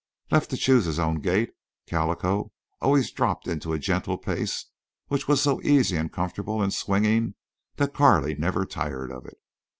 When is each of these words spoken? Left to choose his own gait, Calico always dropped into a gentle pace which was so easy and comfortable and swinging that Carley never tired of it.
Left 0.31 0.49
to 0.49 0.57
choose 0.57 0.85
his 0.85 0.97
own 0.97 1.19
gait, 1.19 1.51
Calico 1.85 2.51
always 2.81 3.11
dropped 3.11 3.47
into 3.47 3.71
a 3.71 3.77
gentle 3.77 4.17
pace 4.17 4.65
which 5.09 5.27
was 5.27 5.43
so 5.43 5.61
easy 5.61 5.95
and 5.95 6.11
comfortable 6.11 6.59
and 6.63 6.73
swinging 6.73 7.35
that 7.75 7.93
Carley 7.93 8.33
never 8.33 8.65
tired 8.65 9.11
of 9.11 9.27
it. 9.27 9.37